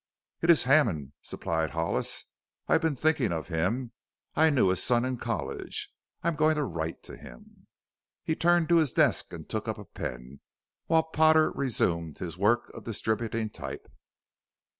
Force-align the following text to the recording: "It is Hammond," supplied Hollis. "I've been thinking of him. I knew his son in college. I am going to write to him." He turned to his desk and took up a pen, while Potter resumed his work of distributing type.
"It 0.41 0.49
is 0.49 0.63
Hammond," 0.63 1.13
supplied 1.21 1.69
Hollis. 1.69 2.25
"I've 2.67 2.81
been 2.81 2.95
thinking 2.95 3.31
of 3.31 3.49
him. 3.49 3.91
I 4.35 4.49
knew 4.49 4.69
his 4.69 4.81
son 4.81 5.05
in 5.05 5.17
college. 5.17 5.93
I 6.23 6.27
am 6.27 6.35
going 6.37 6.55
to 6.55 6.63
write 6.63 7.03
to 7.03 7.15
him." 7.15 7.67
He 8.23 8.35
turned 8.35 8.67
to 8.69 8.77
his 8.77 8.91
desk 8.93 9.31
and 9.31 9.47
took 9.47 9.67
up 9.67 9.77
a 9.77 9.85
pen, 9.85 10.39
while 10.87 11.03
Potter 11.03 11.51
resumed 11.51 12.17
his 12.17 12.35
work 12.35 12.69
of 12.73 12.83
distributing 12.83 13.51
type. 13.51 13.89